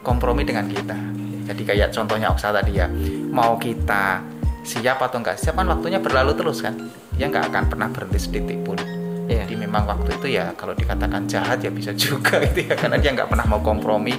kompromi 0.00 0.42
dengan 0.42 0.64
kita. 0.64 0.96
Jadi 1.44 1.62
kayak 1.62 1.92
contohnya 1.92 2.32
Oksal 2.32 2.56
tadi 2.56 2.72
ya, 2.74 2.88
mau 3.32 3.56
kita 3.56 4.20
siap 4.62 5.02
atau 5.02 5.18
enggak 5.18 5.40
siap 5.40 5.58
kan 5.58 5.66
waktunya 5.66 5.98
berlalu 5.98 6.36
terus 6.36 6.60
kan. 6.60 6.76
Dia 7.16 7.32
nggak 7.32 7.48
akan 7.48 7.64
pernah 7.72 7.88
berhenti 7.88 8.18
sedetik 8.20 8.60
pun. 8.62 8.78
Iya. 9.26 9.48
Jadi 9.48 9.54
memang 9.56 9.88
waktu 9.88 10.20
itu 10.20 10.36
ya 10.36 10.52
kalau 10.54 10.76
dikatakan 10.76 11.24
jahat 11.24 11.64
ya 11.64 11.72
bisa 11.72 11.96
juga 12.04 12.38
gitu 12.44 12.68
ya 12.68 12.76
karena 12.76 13.00
dia 13.00 13.10
nggak 13.16 13.28
pernah 13.32 13.46
mau 13.48 13.64
kompromi 13.64 14.14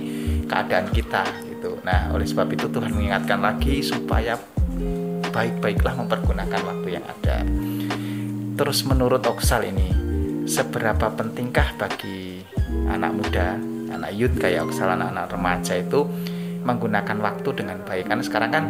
keadaan 0.50 0.90
kita 0.90 1.24
gitu. 1.48 1.78
Nah 1.86 2.10
oleh 2.12 2.26
sebab 2.26 2.50
itu 2.52 2.68
Tuhan 2.68 2.92
mengingatkan 2.92 3.40
lagi 3.40 3.86
supaya 3.86 4.36
baik-baiklah 5.34 5.94
mempergunakan 5.98 6.62
waktu 6.62 6.88
yang 7.00 7.06
ada. 7.06 7.46
Terus 8.54 8.86
menurut 8.86 9.26
Oksal 9.26 9.66
ini 9.66 9.90
seberapa 10.46 11.10
pentingkah 11.10 11.74
bagi 11.74 12.46
anak 12.86 13.12
muda, 13.18 13.58
anak 13.90 14.12
youth 14.14 14.38
kayak 14.38 14.70
Oksal 14.70 14.94
anak-anak 14.94 15.34
remaja 15.34 15.74
itu 15.82 16.06
menggunakan 16.64 17.18
waktu 17.20 17.50
dengan 17.58 17.82
baik 17.84 18.08
karena 18.08 18.24
sekarang 18.24 18.52
kan 18.54 18.66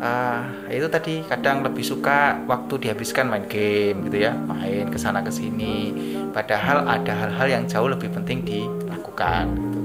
eh, 0.00 0.40
itu 0.72 0.88
tadi 0.88 1.20
kadang 1.28 1.60
lebih 1.60 1.84
suka 1.84 2.40
waktu 2.48 2.88
dihabiskan 2.88 3.28
main 3.28 3.44
game 3.44 4.08
gitu 4.08 4.24
ya 4.24 4.32
main 4.32 4.88
ke 4.88 4.96
sana 4.96 5.20
ke 5.20 5.28
sini 5.28 5.92
padahal 6.32 6.88
ada 6.88 7.12
hal-hal 7.12 7.46
yang 7.46 7.64
jauh 7.68 7.86
lebih 7.86 8.08
penting 8.10 8.40
dilakukan 8.42 9.44
gitu. 9.52 9.80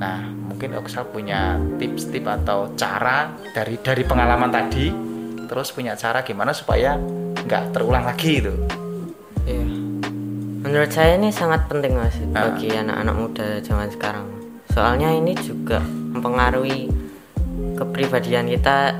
nah 0.00 0.24
mungkin 0.48 0.74
Oksal 0.80 1.04
punya 1.08 1.60
tips-tips 1.76 2.42
atau 2.42 2.72
cara 2.74 3.30
dari 3.52 3.76
dari 3.78 4.02
pengalaman 4.02 4.48
tadi 4.48 4.88
terus 5.44 5.70
punya 5.70 5.92
cara 5.94 6.24
gimana 6.24 6.56
supaya 6.56 6.96
nggak 7.44 7.76
terulang 7.76 8.08
lagi 8.08 8.40
itu 8.40 8.54
Iya. 9.44 9.68
Menurut 10.64 10.88
saya 10.88 11.20
ini 11.20 11.28
sangat 11.28 11.68
penting 11.68 11.92
mas 11.92 12.16
Ah. 12.32 12.48
bagi 12.48 12.72
anak-anak 12.72 13.12
muda 13.12 13.48
zaman 13.60 13.92
sekarang. 13.92 14.24
Soalnya 14.72 15.12
ini 15.12 15.36
juga 15.36 15.84
mempengaruhi 15.84 16.88
kepribadian 17.76 18.48
kita 18.48 18.96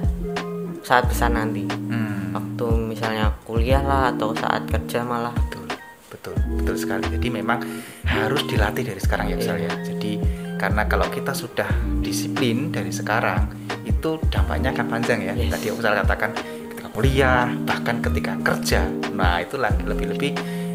saat 0.85 1.09
besar 1.09 1.33
nanti. 1.33 1.65
Hmm, 1.65 2.37
Waktu 2.37 2.67
misalnya 2.77 3.33
kuliah 3.49 3.81
lah 3.81 4.13
atau 4.13 4.37
saat 4.37 4.69
kerja 4.69 5.03
malah. 5.03 5.33
betul. 5.33 5.65
Betul. 6.13 6.35
Betul 6.61 6.77
sekali. 6.79 7.05
Jadi 7.11 7.29
memang 7.33 7.59
harus 8.07 8.45
dilatih 8.47 8.85
dari 8.87 9.01
sekarang 9.03 9.33
ya 9.33 9.37
Oksal 9.41 9.59
ya. 9.59 9.73
Jadi 9.83 10.21
karena 10.61 10.87
kalau 10.87 11.11
kita 11.11 11.35
sudah 11.35 11.67
disiplin 12.01 12.71
dari 12.71 12.95
sekarang 12.95 13.51
itu 13.83 14.21
dampaknya 14.31 14.71
akan 14.71 14.87
panjang 14.87 15.21
ya. 15.25 15.35
Yes. 15.35 15.59
tadi 15.59 15.67
Oksal 15.75 15.99
katakan 16.05 16.31
ketika 16.71 16.87
kuliah 16.95 17.49
bahkan 17.67 17.99
ketika 17.99 18.33
kerja. 18.45 18.87
Nah 19.11 19.43
itu 19.43 19.59
lagi 19.59 19.83
lebih-lebih 19.83 20.33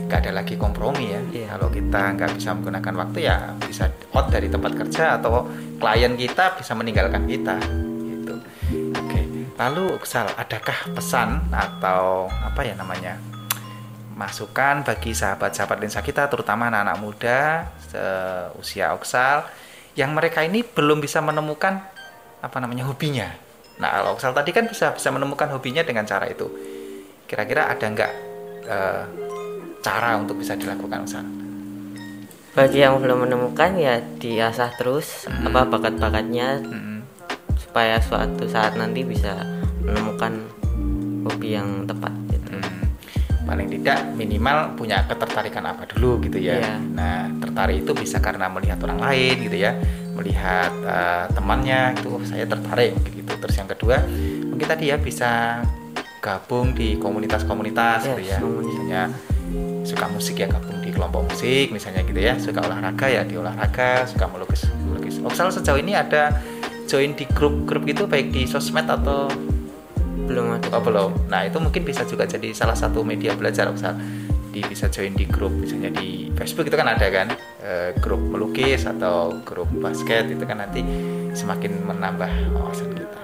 nggak 0.09 0.25
ada 0.25 0.31
lagi 0.41 0.57
kompromi 0.57 1.13
ya. 1.13 1.21
Iya. 1.29 1.47
kalau 1.53 1.69
kita 1.69 2.01
nggak 2.17 2.29
bisa 2.33 2.49
menggunakan 2.57 2.93
waktu 2.97 3.17
ya 3.29 3.37
bisa 3.61 3.93
out 4.17 4.27
dari 4.33 4.49
tempat 4.49 4.73
kerja 4.73 5.21
atau 5.21 5.45
klien 5.77 6.17
kita 6.17 6.57
bisa 6.57 6.73
meninggalkan 6.73 7.29
kita 7.29 7.61
lalu 9.59 9.99
Oksal 9.99 10.31
adakah 10.39 10.95
pesan 10.95 11.51
atau 11.51 12.31
apa 12.31 12.63
ya 12.63 12.79
namanya 12.79 13.19
masukan 14.15 14.87
bagi 14.87 15.11
sahabat-sahabat 15.11 15.79
lensa 15.83 15.99
kita 15.99 16.31
terutama 16.31 16.71
anak-anak 16.71 16.97
muda 16.99 17.39
usia 18.55 18.95
Oksal 18.95 19.43
yang 19.99 20.15
mereka 20.15 20.47
ini 20.47 20.63
belum 20.63 21.03
bisa 21.03 21.19
menemukan 21.19 21.83
apa 22.39 22.57
namanya 22.63 22.87
hobinya. 22.87 23.27
Nah, 23.83 23.99
kalau 23.99 24.15
Oksal 24.15 24.31
tadi 24.31 24.55
kan 24.55 24.63
bisa 24.67 24.95
bisa 24.95 25.11
menemukan 25.11 25.51
hobinya 25.51 25.83
dengan 25.83 26.07
cara 26.07 26.27
itu. 26.31 26.47
Kira-kira 27.27 27.67
ada 27.67 27.83
nggak 27.83 28.13
eh, 28.63 29.03
cara 29.83 30.15
untuk 30.15 30.39
bisa 30.39 30.55
dilakukan 30.55 31.03
Oksal? 31.03 31.25
bagi 32.49 32.81
yang 32.81 32.97
belum 32.97 33.29
menemukan 33.29 33.77
ya 33.77 34.01
diasah 34.01 34.73
terus 34.75 35.29
apa 35.29 35.69
bakat-bakatnya 35.69 36.59
Mm-mm. 36.65 36.88
Supaya 37.69 38.01
suatu 38.01 38.49
saat 38.49 38.73
nanti 38.73 39.05
bisa 39.05 39.45
menemukan 39.85 40.41
hobi 41.29 41.53
yang 41.53 41.85
tepat 41.85 42.09
gitu. 42.33 42.57
Hmm. 42.57 42.89
paling 43.45 43.65
tidak 43.65 44.13
minimal 44.13 44.77
punya 44.77 45.05
ketertarikan 45.09 45.65
apa 45.69 45.85
dulu 45.89 46.21
gitu 46.21 46.37
ya. 46.37 46.61
Iya. 46.61 46.73
Nah 46.93 47.29
tertarik 47.41 47.81
itu 47.85 47.97
bisa 47.97 48.21
karena 48.21 48.45
melihat 48.49 48.77
orang 48.85 49.01
lain 49.01 49.35
gitu 49.45 49.57
ya, 49.57 49.73
melihat 50.13 50.69
eh, 50.85 51.25
temannya 51.33 51.97
itu 51.97 52.09
oh, 52.13 52.21
saya 52.25 52.45
tertarik 52.45 52.93
gitu. 53.09 53.33
Terus 53.41 53.55
yang 53.57 53.69
kedua 53.69 54.05
mungkin 54.49 54.67
tadi 54.69 54.93
ya 54.93 54.97
bisa 55.01 55.61
gabung 56.21 56.77
di 56.77 56.97
komunitas-komunitas 57.01 58.05
gitu 58.05 58.21
ya. 58.21 58.37
Yes, 58.37 58.41
komunitas. 58.41 58.69
Misalnya 58.69 59.01
suka 59.81 60.05
musik 60.13 60.35
ya 60.37 60.45
gabung 60.45 60.77
di 60.85 60.89
kelompok 60.93 61.33
musik 61.33 61.73
misalnya 61.73 62.05
gitu 62.05 62.21
ya. 62.21 62.37
Suka 62.37 62.61
olahraga 62.61 63.09
ya 63.09 63.25
di 63.25 63.33
olahraga, 63.33 64.05
suka 64.05 64.29
melukis 64.29 64.61
melukis. 64.85 65.17
Oksal 65.25 65.49
sejauh 65.49 65.81
ini 65.81 65.97
ada 65.97 66.37
join 66.89 67.13
di 67.13 67.29
grup-grup 67.29 67.85
gitu 67.85 68.09
baik 68.09 68.33
di 68.33 68.49
sosmed 68.49 68.89
atau 68.89 69.29
Belum 70.29 70.53
ada. 70.53 70.69
Oh 70.77 70.81
belum. 70.85 71.11
Nah 71.25 71.49
itu 71.49 71.57
mungkin 71.57 71.81
bisa 71.81 72.05
juga 72.05 72.29
jadi 72.29 72.53
salah 72.53 72.77
satu 72.77 73.01
media 73.01 73.33
belajar 73.33 73.65
misal 73.73 73.97
di 74.49 74.61
bisa 74.65 74.89
join 74.89 75.13
di 75.13 75.29
grup 75.29 75.53
misalnya 75.53 75.93
di 75.93 76.33
Facebook 76.33 76.69
itu 76.69 76.77
kan 76.77 76.89
ada 76.89 77.05
kan 77.09 77.33
eh, 77.61 77.93
grup 77.97 78.17
melukis 78.17 78.85
atau 78.85 79.41
grup 79.45 79.69
basket 79.77 80.25
itu 80.29 80.41
kan 80.45 80.61
nanti 80.61 80.85
semakin 81.33 81.81
menambah 81.81 82.29
wawasan 82.53 82.93
kita. 82.93 83.21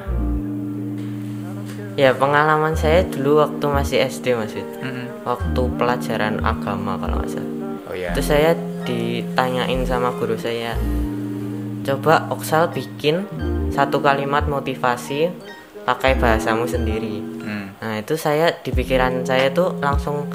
Ya 1.96 2.12
pengalaman 2.18 2.74
saya 2.74 3.06
dulu 3.06 3.46
waktu 3.46 3.66
masih 3.70 3.98
SD 4.02 4.34
Mas 4.34 4.54
Wid. 4.58 4.66
Mm-mm. 4.82 5.06
Waktu 5.26 5.62
pelajaran 5.78 6.42
agama 6.42 6.98
kalau 6.98 7.22
nggak 7.22 7.32
salah. 7.32 7.54
Oh 7.86 7.96
ya. 7.96 8.14
Itu 8.14 8.22
saya 8.22 8.54
ditanyain 8.86 9.82
sama 9.90 10.14
guru 10.14 10.38
saya, 10.38 10.78
coba 11.86 12.26
Oksal 12.34 12.74
bikin 12.74 13.30
satu 13.70 14.02
kalimat 14.02 14.50
motivasi 14.50 15.30
pakai 15.86 16.18
bahasamu 16.18 16.66
sendiri. 16.66 17.22
Hmm. 17.46 17.78
Nah 17.78 18.02
itu 18.02 18.18
saya 18.18 18.58
di 18.66 18.74
pikiran 18.74 19.22
saya 19.22 19.54
tuh 19.54 19.78
langsung 19.78 20.26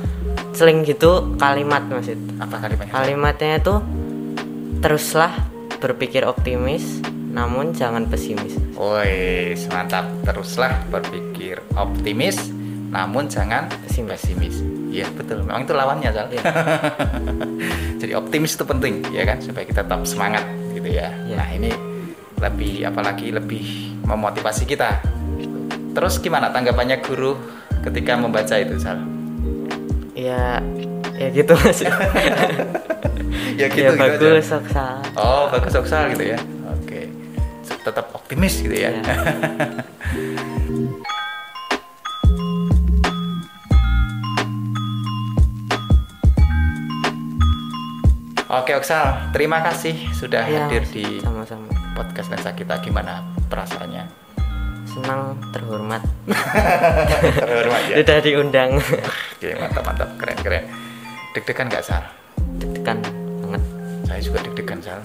seling 0.54 0.86
gitu 0.86 1.34
kalimat 1.36 1.82
Mas 1.90 2.06
Wid. 2.06 2.22
Apa 2.38 2.62
kalimatnya? 2.62 2.92
Kalimatnya 2.94 3.52
itu 3.58 3.74
teruslah 4.78 5.32
berpikir 5.82 6.22
optimis, 6.22 7.02
namun 7.34 7.74
jangan 7.74 8.06
pesimis. 8.06 8.54
Woi, 8.78 9.58
mantap. 9.74 10.06
Teruslah 10.22 10.72
berpikir 10.88 11.58
optimis, 11.74 12.52
namun 12.92 13.26
jangan 13.26 13.66
Pesimis. 13.86 14.20
pesimis. 14.20 14.56
Iya 14.90 15.06
betul. 15.14 15.46
Memang 15.46 15.62
itu 15.64 15.74
lawannya, 15.74 16.10
Sal. 16.10 16.26
Iya. 16.34 16.42
Jadi 18.00 18.12
optimis 18.16 18.58
itu 18.58 18.64
penting, 18.66 18.94
ya 19.14 19.22
kan, 19.22 19.38
supaya 19.38 19.64
kita 19.64 19.86
tetap 19.86 20.02
semangat, 20.02 20.42
gitu 20.80 20.96
ya. 20.96 21.12
Iya. 21.28 21.36
Nah 21.36 21.48
ini 21.52 21.70
lebih, 22.40 22.88
apalagi 22.88 23.28
lebih 23.28 23.64
memotivasi 24.08 24.64
kita. 24.64 25.04
Terus 25.92 26.16
gimana 26.24 26.48
tanggapannya 26.48 27.04
guru 27.04 27.36
ketika 27.84 28.16
membaca 28.16 28.56
itu, 28.56 28.80
Sal? 28.80 29.04
Ya, 30.16 30.64
ya 31.20 31.28
gitu 31.32 31.52
Mas. 31.60 31.80
ya 31.84 31.92
ya 33.60 33.66
gitu, 33.68 33.92
gitu 33.92 34.00
bagus 34.00 34.48
aja. 34.48 34.56
Oksal. 34.56 34.94
Oh, 35.20 35.42
bagus 35.52 35.74
Oksal 35.76 36.02
gitu 36.16 36.24
ya. 36.32 36.38
Oke. 36.80 37.12
Tetap 37.84 38.16
optimis 38.16 38.64
gitu 38.64 38.72
ya. 38.72 38.96
Ya. 38.96 39.04
Oke 48.50 48.74
Oksal, 48.74 49.30
terima 49.30 49.62
kasih 49.62 50.10
sudah 50.10 50.42
Ya, 50.42 50.66
hadir 50.66 50.82
di 50.84 51.22
sama-sama. 51.22 51.70
podcast 51.94 52.28
lensa 52.28 52.50
kita. 52.50 52.82
Gimana 52.82 53.22
perasaannya? 53.46 54.10
Senang 54.82 55.38
terhormat 55.54 56.02
Terhormat 57.38 57.82
ya. 57.86 57.94
sudah 58.02 58.18
diundang. 58.18 58.82
Oke, 59.38 59.54
mantap 59.54 59.86
mantap, 59.86 60.10
keren 60.18 60.38
keren. 60.42 60.64
Deg-degan 61.30 61.70
nggak 61.70 61.80
Sal? 61.80 62.02
Deg-degan 62.58 62.98
banget. 63.38 63.62
Saya 64.02 64.18
juga 64.18 64.38
deg-degan 64.42 64.82
Sal. 64.82 64.98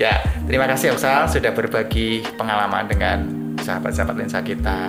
ya, 0.00 0.24
terima 0.48 0.64
kasih 0.66 0.96
Oksal 0.96 1.28
sudah 1.28 1.52
berbagi 1.52 2.24
pengalaman 2.40 2.88
dengan 2.88 3.18
sahabat-sahabat 3.60 4.16
lensa 4.16 4.40
kita 4.40 4.88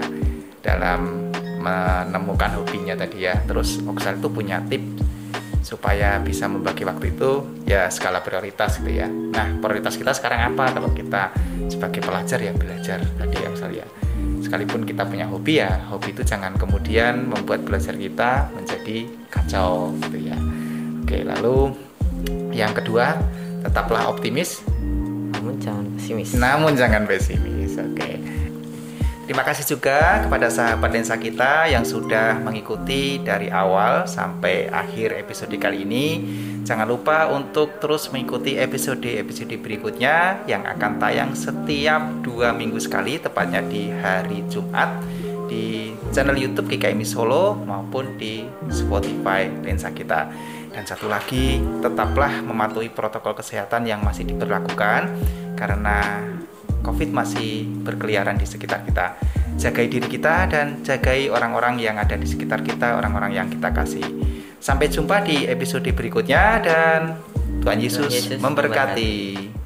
dalam 0.63 1.27
menemukan 1.59 2.55
hobinya 2.55 2.95
tadi 2.95 3.27
ya. 3.27 3.35
Terus 3.43 3.83
Oksal 3.83 4.15
itu 4.15 4.31
punya 4.31 4.63
tips 4.71 5.03
supaya 5.65 6.21
bisa 6.21 6.45
membagi 6.45 6.85
waktu 6.85 7.17
itu 7.17 7.41
ya 7.65 7.89
skala 7.89 8.21
prioritas 8.21 8.77
gitu 8.77 9.01
ya. 9.01 9.09
Nah, 9.09 9.57
prioritas 9.57 9.97
kita 9.97 10.13
sekarang 10.13 10.53
apa? 10.53 10.69
Kalau 10.77 10.93
kita 10.93 11.33
sebagai 11.73 12.05
pelajar 12.05 12.37
ya 12.37 12.53
belajar 12.53 13.01
tadi 13.01 13.35
ya 13.41 13.49
Oksal 13.49 13.71
ya. 13.73 13.87
Sekalipun 14.45 14.85
kita 14.85 15.09
punya 15.09 15.25
hobi 15.25 15.57
ya, 15.57 15.89
hobi 15.89 16.13
itu 16.13 16.21
jangan 16.21 16.53
kemudian 16.53 17.25
membuat 17.25 17.65
belajar 17.65 17.97
kita 17.97 18.53
menjadi 18.53 19.09
kacau 19.33 19.89
gitu 20.05 20.29
ya. 20.29 20.37
Oke, 21.01 21.25
lalu 21.25 21.73
yang 22.53 22.77
kedua, 22.77 23.17
tetaplah 23.65 24.05
optimis 24.05 24.61
Namun 25.33 25.57
jangan 25.57 25.85
pesimis. 25.97 26.29
namun 26.37 26.71
jangan 26.77 27.09
pesimis. 27.09 27.73
Oke. 27.81 28.14
Terima 29.25 29.41
kasih 29.41 29.65
juga 29.65 30.21
kepada 30.21 30.53
sahabat 30.53 30.93
lensa 30.93 31.17
kita 31.17 31.65
yang 31.65 31.81
sudah 31.81 32.37
mengikuti 32.45 33.17
dari 33.17 33.49
awal 33.49 34.05
sampai 34.05 34.69
akhir 34.69 35.17
episode 35.17 35.57
kali 35.57 35.81
ini. 35.81 36.21
Jangan 36.61 36.85
lupa 36.85 37.33
untuk 37.33 37.81
terus 37.81 38.05
mengikuti 38.13 38.53
episode-episode 38.53 39.57
berikutnya 39.57 40.45
yang 40.45 40.61
akan 40.69 41.01
tayang 41.01 41.33
setiap 41.33 42.21
dua 42.21 42.53
minggu 42.53 42.77
sekali, 42.77 43.17
tepatnya 43.17 43.65
di 43.65 43.89
hari 43.89 44.45
Jumat 44.45 45.01
di 45.49 45.89
channel 46.13 46.37
YouTube 46.37 46.69
GKMI 46.69 47.05
Solo 47.05 47.57
maupun 47.57 48.21
di 48.21 48.45
Spotify 48.69 49.49
lensa 49.65 49.89
kita. 49.89 50.29
Dan 50.69 50.85
satu 50.85 51.09
lagi, 51.09 51.57
tetaplah 51.81 52.45
mematuhi 52.45 52.93
protokol 52.93 53.33
kesehatan 53.41 53.89
yang 53.89 54.05
masih 54.05 54.21
diberlakukan 54.21 55.09
karena 55.57 56.34
COVID 56.85 57.09
masih 57.09 57.65
berkeliaran 57.81 58.37
di 58.37 58.45
sekitar 58.45 58.85
kita. 58.85 59.17
Jagai 59.57 59.89
diri 59.89 60.05
kita 60.05 60.45
dan 60.45 60.85
jagai 60.85 61.33
orang-orang 61.33 61.81
yang 61.81 61.97
ada 61.97 62.13
di 62.13 62.29
sekitar 62.29 62.61
kita, 62.61 63.01
orang-orang 63.01 63.33
yang 63.33 63.47
kita 63.49 63.73
kasih. 63.73 64.05
Sampai 64.61 64.93
jumpa 64.93 65.25
di 65.25 65.49
episode 65.49 65.89
berikutnya 65.89 66.61
dan 66.61 67.17
Tuhan 67.65 67.81
Yesus, 67.81 68.13
Yesus 68.13 68.37
memberkati. 68.37 69.64